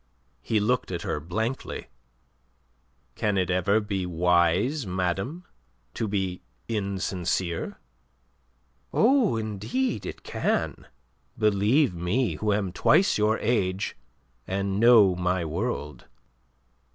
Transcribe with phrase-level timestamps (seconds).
[0.41, 1.85] He looked at her blankly.
[3.13, 5.45] "Can it ever be wise, madame,
[5.93, 7.77] to be insincere?"
[8.91, 10.87] "Oh, indeed it can;
[11.37, 13.95] believe me, who am twice your age,
[14.47, 16.05] and know my world."